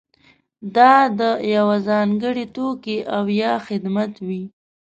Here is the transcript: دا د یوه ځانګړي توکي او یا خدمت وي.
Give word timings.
دا 0.75 0.93
د 1.19 1.21
یوه 1.55 1.75
ځانګړي 1.87 2.45
توکي 2.55 2.97
او 3.15 3.23
یا 3.41 3.53
خدمت 3.67 4.11
وي. 4.27 4.43